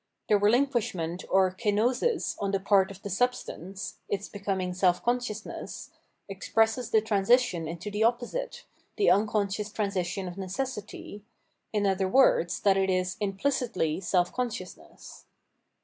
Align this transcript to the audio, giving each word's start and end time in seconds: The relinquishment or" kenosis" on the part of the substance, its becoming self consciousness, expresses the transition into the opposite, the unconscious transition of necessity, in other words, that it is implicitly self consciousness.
The 0.29 0.37
relinquishment 0.39 1.25
or" 1.29 1.51
kenosis" 1.59 2.35
on 2.41 2.49
the 2.49 2.59
part 2.59 2.89
of 2.89 3.03
the 3.03 3.09
substance, 3.11 3.99
its 4.09 4.27
becoming 4.27 4.73
self 4.73 5.03
consciousness, 5.05 5.91
expresses 6.27 6.89
the 6.89 7.01
transition 7.01 7.67
into 7.67 7.91
the 7.91 8.03
opposite, 8.03 8.65
the 8.97 9.11
unconscious 9.11 9.71
transition 9.71 10.27
of 10.27 10.39
necessity, 10.39 11.23
in 11.71 11.85
other 11.85 12.07
words, 12.07 12.61
that 12.61 12.77
it 12.77 12.89
is 12.89 13.15
implicitly 13.19 13.99
self 13.99 14.33
consciousness. 14.33 15.25